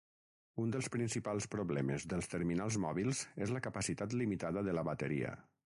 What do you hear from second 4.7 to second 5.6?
de la bateria.